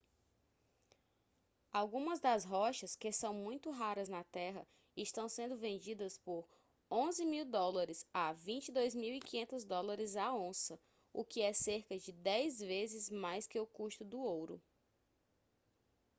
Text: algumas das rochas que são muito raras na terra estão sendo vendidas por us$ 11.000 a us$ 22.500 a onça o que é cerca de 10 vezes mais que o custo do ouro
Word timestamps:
algumas 1.71 2.19
das 2.19 2.43
rochas 2.43 2.95
que 2.95 3.11
são 3.13 3.35
muito 3.35 3.69
raras 3.69 4.09
na 4.09 4.23
terra 4.23 4.67
estão 4.97 5.29
sendo 5.29 5.55
vendidas 5.55 6.17
por 6.17 6.49
us$ 6.89 7.19
11.000 7.19 8.07
a 8.11 8.31
us$ 8.31 8.43
22.500 8.43 10.19
a 10.19 10.35
onça 10.35 10.79
o 11.13 11.23
que 11.23 11.41
é 11.43 11.53
cerca 11.53 11.99
de 11.99 12.11
10 12.11 12.61
vezes 12.61 13.09
mais 13.11 13.45
que 13.45 13.59
o 13.59 13.67
custo 13.67 14.03
do 14.03 14.17
ouro 14.19 14.59